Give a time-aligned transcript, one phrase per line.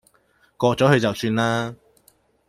[0.57, 1.75] 過咗去就算啦